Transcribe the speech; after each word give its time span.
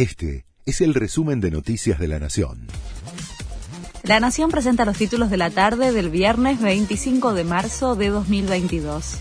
Este 0.00 0.46
es 0.64 0.80
el 0.80 0.94
resumen 0.94 1.42
de 1.42 1.50
Noticias 1.50 1.98
de 1.98 2.08
la 2.08 2.18
Nación. 2.18 2.68
La 4.02 4.18
Nación 4.18 4.50
presenta 4.50 4.86
los 4.86 4.96
títulos 4.96 5.28
de 5.28 5.36
la 5.36 5.50
tarde 5.50 5.92
del 5.92 6.08
viernes 6.08 6.58
25 6.58 7.34
de 7.34 7.44
marzo 7.44 7.96
de 7.96 8.08
2022. 8.08 9.18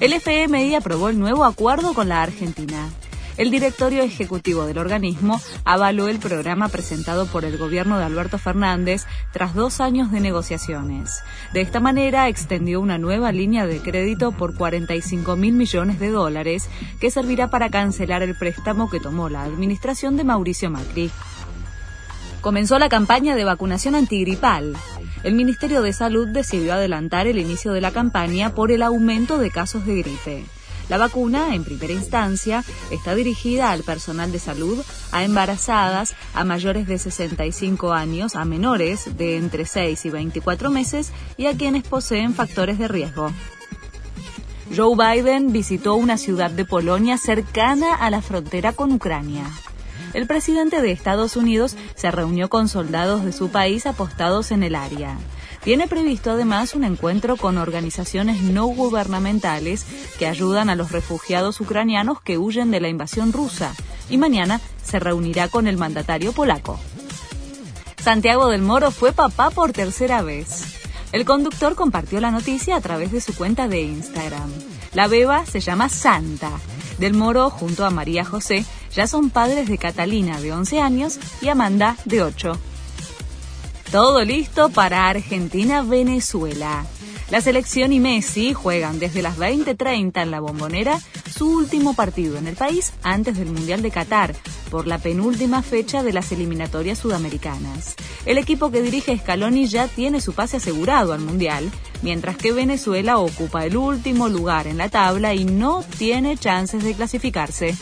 El 0.00 0.12
FMI 0.12 0.74
aprobó 0.74 1.08
el 1.08 1.18
nuevo 1.18 1.46
acuerdo 1.46 1.94
con 1.94 2.10
la 2.10 2.22
Argentina. 2.22 2.90
El 3.40 3.50
directorio 3.50 4.02
ejecutivo 4.02 4.66
del 4.66 4.76
organismo 4.76 5.40
avaló 5.64 6.08
el 6.08 6.18
programa 6.18 6.68
presentado 6.68 7.24
por 7.24 7.46
el 7.46 7.56
gobierno 7.56 7.96
de 7.96 8.04
Alberto 8.04 8.36
Fernández 8.36 9.06
tras 9.32 9.54
dos 9.54 9.80
años 9.80 10.12
de 10.12 10.20
negociaciones. 10.20 11.22
De 11.54 11.62
esta 11.62 11.80
manera, 11.80 12.28
extendió 12.28 12.82
una 12.82 12.98
nueva 12.98 13.32
línea 13.32 13.66
de 13.66 13.80
crédito 13.80 14.32
por 14.32 14.54
45 14.54 15.36
mil 15.36 15.54
millones 15.54 15.98
de 15.98 16.10
dólares 16.10 16.68
que 17.00 17.10
servirá 17.10 17.48
para 17.48 17.70
cancelar 17.70 18.22
el 18.22 18.34
préstamo 18.34 18.90
que 18.90 19.00
tomó 19.00 19.30
la 19.30 19.44
administración 19.44 20.18
de 20.18 20.24
Mauricio 20.24 20.70
Macri. 20.70 21.10
Comenzó 22.42 22.78
la 22.78 22.90
campaña 22.90 23.36
de 23.36 23.44
vacunación 23.44 23.94
antigripal. 23.94 24.76
El 25.22 25.34
Ministerio 25.34 25.80
de 25.80 25.94
Salud 25.94 26.28
decidió 26.28 26.74
adelantar 26.74 27.26
el 27.26 27.38
inicio 27.38 27.72
de 27.72 27.80
la 27.80 27.90
campaña 27.90 28.54
por 28.54 28.70
el 28.70 28.82
aumento 28.82 29.38
de 29.38 29.50
casos 29.50 29.86
de 29.86 30.02
gripe. 30.02 30.44
La 30.90 30.98
vacuna, 30.98 31.54
en 31.54 31.62
primera 31.62 31.92
instancia, 31.92 32.64
está 32.90 33.14
dirigida 33.14 33.70
al 33.70 33.84
personal 33.84 34.32
de 34.32 34.40
salud, 34.40 34.84
a 35.12 35.22
embarazadas, 35.22 36.16
a 36.34 36.42
mayores 36.42 36.88
de 36.88 36.98
65 36.98 37.92
años, 37.92 38.34
a 38.34 38.44
menores 38.44 39.16
de 39.16 39.36
entre 39.36 39.66
6 39.66 40.04
y 40.04 40.10
24 40.10 40.68
meses 40.68 41.12
y 41.36 41.46
a 41.46 41.56
quienes 41.56 41.84
poseen 41.84 42.34
factores 42.34 42.76
de 42.76 42.88
riesgo. 42.88 43.30
Joe 44.76 44.96
Biden 44.96 45.52
visitó 45.52 45.94
una 45.94 46.18
ciudad 46.18 46.50
de 46.50 46.64
Polonia 46.64 47.18
cercana 47.18 47.94
a 47.94 48.10
la 48.10 48.20
frontera 48.20 48.72
con 48.72 48.90
Ucrania. 48.90 49.44
El 50.12 50.26
presidente 50.26 50.82
de 50.82 50.90
Estados 50.90 51.36
Unidos 51.36 51.76
se 51.94 52.10
reunió 52.10 52.50
con 52.50 52.66
soldados 52.66 53.24
de 53.24 53.30
su 53.30 53.50
país 53.50 53.86
apostados 53.86 54.50
en 54.50 54.64
el 54.64 54.74
área. 54.74 55.16
Tiene 55.62 55.86
previsto 55.88 56.30
además 56.30 56.74
un 56.74 56.84
encuentro 56.84 57.36
con 57.36 57.58
organizaciones 57.58 58.40
no 58.42 58.66
gubernamentales 58.66 59.84
que 60.18 60.26
ayudan 60.26 60.70
a 60.70 60.74
los 60.74 60.90
refugiados 60.90 61.60
ucranianos 61.60 62.22
que 62.22 62.38
huyen 62.38 62.70
de 62.70 62.80
la 62.80 62.88
invasión 62.88 63.32
rusa 63.32 63.74
y 64.08 64.16
mañana 64.16 64.60
se 64.82 64.98
reunirá 64.98 65.48
con 65.48 65.66
el 65.66 65.76
mandatario 65.76 66.32
polaco. 66.32 66.78
Santiago 68.02 68.48
del 68.48 68.62
Moro 68.62 68.90
fue 68.90 69.12
papá 69.12 69.50
por 69.50 69.72
tercera 69.72 70.22
vez. 70.22 70.64
El 71.12 71.24
conductor 71.24 71.74
compartió 71.74 72.20
la 72.20 72.30
noticia 72.30 72.76
a 72.76 72.80
través 72.80 73.12
de 73.12 73.20
su 73.20 73.34
cuenta 73.34 73.68
de 73.68 73.82
Instagram. 73.82 74.50
La 74.94 75.08
beba 75.08 75.44
se 75.44 75.60
llama 75.60 75.88
Santa. 75.88 76.50
Del 76.98 77.14
Moro, 77.14 77.50
junto 77.50 77.84
a 77.84 77.90
María 77.90 78.24
José, 78.24 78.64
ya 78.94 79.06
son 79.06 79.30
padres 79.30 79.68
de 79.68 79.78
Catalina, 79.78 80.40
de 80.40 80.52
11 80.52 80.80
años, 80.80 81.18
y 81.40 81.48
Amanda, 81.48 81.96
de 82.04 82.22
8. 82.22 82.58
Todo 83.90 84.24
listo 84.24 84.70
para 84.70 85.08
Argentina-Venezuela. 85.08 86.86
La 87.28 87.40
selección 87.40 87.92
y 87.92 87.98
Messi 87.98 88.52
juegan 88.52 89.00
desde 89.00 89.20
las 89.20 89.36
20:30 89.36 90.22
en 90.22 90.30
la 90.30 90.38
bombonera 90.38 91.00
su 91.28 91.50
último 91.50 91.94
partido 91.94 92.38
en 92.38 92.46
el 92.46 92.54
país 92.54 92.92
antes 93.02 93.36
del 93.36 93.50
Mundial 93.50 93.82
de 93.82 93.90
Qatar, 93.90 94.36
por 94.70 94.86
la 94.86 94.98
penúltima 94.98 95.62
fecha 95.62 96.04
de 96.04 96.12
las 96.12 96.30
eliminatorias 96.30 96.98
sudamericanas. 96.98 97.96
El 98.26 98.38
equipo 98.38 98.70
que 98.70 98.80
dirige 98.80 99.18
Scaloni 99.18 99.66
ya 99.66 99.88
tiene 99.88 100.20
su 100.20 100.34
pase 100.34 100.58
asegurado 100.58 101.12
al 101.12 101.20
Mundial, 101.20 101.68
mientras 102.02 102.36
que 102.36 102.52
Venezuela 102.52 103.18
ocupa 103.18 103.64
el 103.64 103.76
último 103.76 104.28
lugar 104.28 104.68
en 104.68 104.78
la 104.78 104.88
tabla 104.88 105.34
y 105.34 105.44
no 105.44 105.82
tiene 105.98 106.36
chances 106.36 106.84
de 106.84 106.94
clasificarse. 106.94 107.74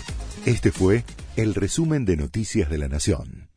Este 0.47 0.73
fue 0.73 1.05
el 1.37 1.55
resumen 1.55 2.07
de 2.07 2.17
Noticias 2.17 2.71
de 2.71 2.79
la 2.79 2.89
Nación. 2.89 3.48